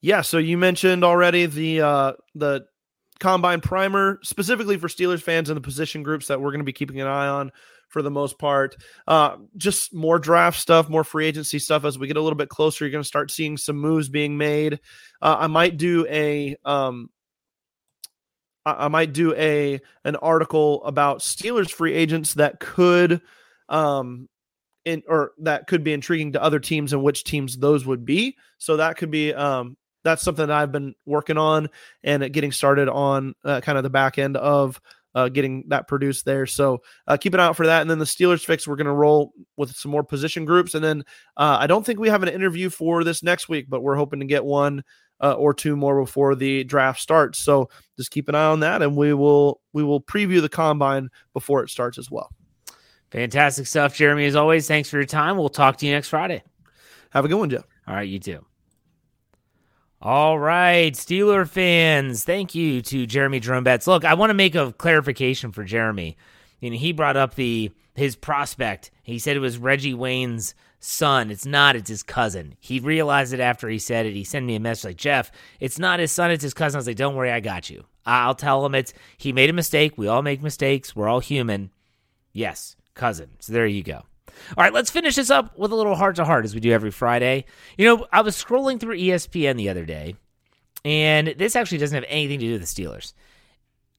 [0.00, 2.66] Yeah, so you mentioned already the uh, the
[3.18, 6.72] combine primer specifically for Steelers fans and the position groups that we're going to be
[6.72, 7.52] keeping an eye on
[7.88, 8.76] for the most part.
[9.06, 11.84] Uh, just more draft stuff, more free agency stuff.
[11.84, 14.38] As we get a little bit closer, you're going to start seeing some moves being
[14.38, 14.80] made.
[15.20, 17.10] Uh, I might do a um,
[18.66, 23.22] I, might do a an article about Steelers free agents that could
[23.68, 24.28] um
[24.84, 28.36] in or that could be intriguing to other teams and which teams those would be.
[28.58, 31.68] So that could be um that's something that I've been working on
[32.04, 34.80] and getting started on uh, kind of the back end of
[35.16, 36.46] uh, getting that produced there.
[36.46, 37.80] So uh, keep an eye out for that.
[37.80, 40.74] And then the Steelers fix, we're going to roll with some more position groups.
[40.74, 41.02] And then
[41.38, 44.20] uh, I don't think we have an interview for this next week, but we're hoping
[44.20, 44.84] to get one
[45.20, 47.38] uh, or two more before the draft starts.
[47.38, 51.10] So just keep an eye on that, and we will we will preview the combine
[51.32, 52.30] before it starts as well.
[53.10, 54.26] Fantastic stuff, Jeremy.
[54.26, 55.36] As always, thanks for your time.
[55.36, 56.42] We'll talk to you next Friday.
[57.10, 57.64] Have a good one, Jeff.
[57.86, 58.44] All right, you too.
[60.02, 63.86] All right, Steeler fans, thank you to Jeremy Jerome Betts.
[63.86, 66.18] Look, I want to make a clarification for Jeremy.
[66.60, 68.90] You know, he brought up the his prospect.
[69.02, 70.54] He said it was Reggie Wayne's
[70.86, 71.30] son.
[71.30, 72.54] It's not, it's his cousin.
[72.60, 74.14] He realized it after he said it.
[74.14, 75.30] He sent me a message like, Jeff,
[75.60, 76.76] it's not his son, it's his cousin.
[76.76, 77.84] I was like, don't worry, I got you.
[78.04, 79.94] I'll tell him it's he made a mistake.
[79.96, 80.94] We all make mistakes.
[80.94, 81.70] We're all human.
[82.32, 83.30] Yes, cousin.
[83.40, 84.02] So there you go.
[84.56, 86.70] All right, let's finish this up with a little heart to heart as we do
[86.70, 87.46] every Friday.
[87.76, 90.14] You know, I was scrolling through ESPN the other day,
[90.84, 93.12] and this actually doesn't have anything to do with the Steelers.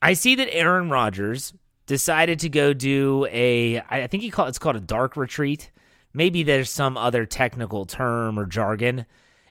[0.02, 1.54] I see that Aaron Rodgers
[1.88, 5.72] decided to go do a I think he called it's called a dark retreat.
[6.18, 9.06] Maybe there's some other technical term or jargon.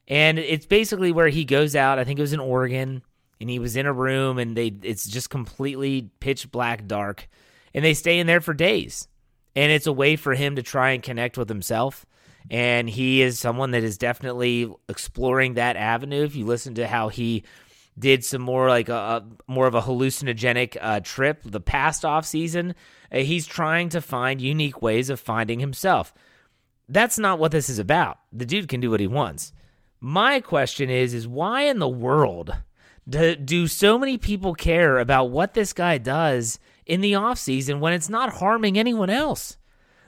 [0.08, 3.02] And it's basically where he goes out, I think it was in Oregon,
[3.40, 7.28] and he was in a room and they it's just completely pitch black dark
[7.72, 9.06] and they stay in there for days
[9.54, 12.04] and it's a way for him to try and connect with himself.
[12.50, 16.24] And he is someone that is definitely exploring that avenue.
[16.24, 17.44] If you listen to how he
[17.96, 22.74] did some more like a, more of a hallucinogenic uh, trip the past off season,
[23.12, 26.12] uh, he's trying to find unique ways of finding himself.
[26.88, 28.18] That's not what this is about.
[28.32, 29.52] The dude can do what he wants.
[30.00, 32.54] My question is is why in the world
[33.08, 37.92] do, do so many people care about what this guy does in the offseason when
[37.92, 39.56] it's not harming anyone else.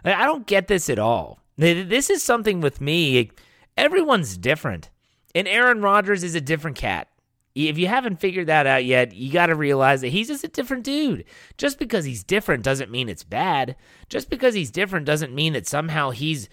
[0.05, 1.41] I don't get this at all.
[1.57, 3.31] This is something with me.
[3.77, 4.91] Everyone's different.
[5.35, 7.09] And Aaron Rodgers is a different cat.
[7.55, 10.49] If you haven't figured that out yet, you got to realize that he's just a
[10.49, 11.25] different dude.
[11.57, 13.75] Just because he's different doesn't mean it's bad.
[14.09, 16.49] Just because he's different doesn't mean that somehow he's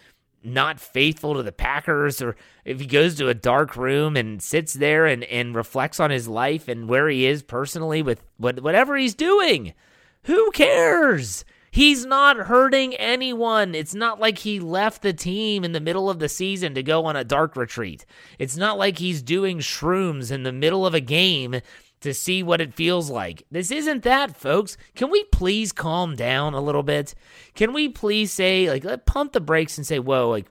[0.45, 4.73] not faithful to the Packers or if he goes to a dark room and sits
[4.73, 8.95] there and, and reflects on his life and where he is personally with what, whatever
[8.95, 9.73] he's doing.
[10.23, 11.45] Who cares?
[11.75, 13.75] He's not hurting anyone.
[13.75, 17.03] It's not like he left the team in the middle of the season to go
[17.03, 18.05] on a dark retreat.
[18.39, 21.59] It's not like he's doing shrooms in the middle of a game
[22.05, 23.43] to see what it feels like.
[23.51, 24.77] This isn't that, folks.
[24.95, 27.13] Can we please calm down a little bit?
[27.53, 30.47] Can we please say, like, let pump the brakes and say, whoa, like,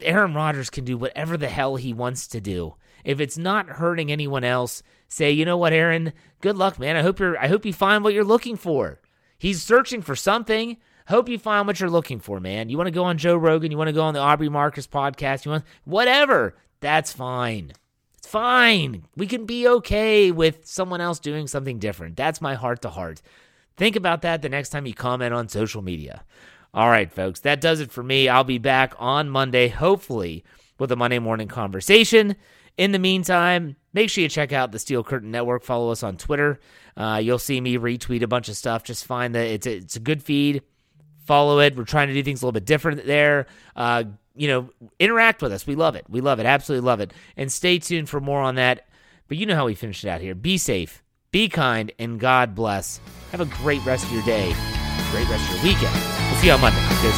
[0.00, 2.74] Aaron Rodgers can do whatever the hell he wants to do.
[3.04, 6.96] If it's not hurting anyone else, say, you know what, Aaron, good luck, man.
[6.96, 9.00] I hope you're I hope you find what you're looking for.
[9.38, 10.78] He's searching for something.
[11.06, 12.68] Hope you find what you're looking for, man.
[12.68, 14.88] You want to go on Joe Rogan, you want to go on the Aubrey Marcus
[14.88, 16.56] podcast, you want whatever.
[16.80, 17.72] That's fine.
[18.26, 19.04] Fine.
[19.16, 22.16] We can be okay with someone else doing something different.
[22.16, 23.22] That's my heart to heart.
[23.76, 26.24] Think about that the next time you comment on social media.
[26.74, 28.28] All right, folks, that does it for me.
[28.28, 30.44] I'll be back on Monday, hopefully,
[30.76, 32.34] with a Monday morning conversation.
[32.76, 35.62] In the meantime, make sure you check out the Steel Curtain Network.
[35.62, 36.58] Follow us on Twitter.
[36.96, 38.82] Uh, you'll see me retweet a bunch of stuff.
[38.82, 40.62] Just find that it's a, it's a good feed.
[41.26, 41.76] Follow it.
[41.76, 43.46] We're trying to do things a little bit different there.
[43.76, 44.04] Uh,
[44.36, 45.66] you know, interact with us.
[45.66, 46.04] We love it.
[46.08, 46.46] We love it.
[46.46, 47.12] Absolutely love it.
[47.36, 48.86] And stay tuned for more on that.
[49.28, 50.34] But you know how we finish it out here.
[50.34, 53.00] Be safe, be kind, and God bless.
[53.32, 54.54] Have a great rest of your day,
[55.10, 55.94] great rest of your weekend.
[56.30, 56.80] We'll see you on Monday.
[57.02, 57.10] Go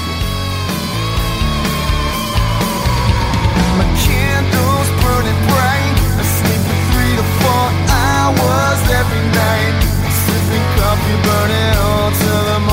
[8.28, 9.74] Hours every night,
[10.12, 12.67] sipping coffee, burning all to the